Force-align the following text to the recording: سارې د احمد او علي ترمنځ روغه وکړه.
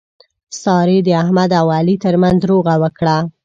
سارې 0.61 0.97
د 1.03 1.09
احمد 1.21 1.51
او 1.59 1.67
علي 1.77 1.95
ترمنځ 2.03 2.39
روغه 2.51 2.73
وکړه. 2.83 3.17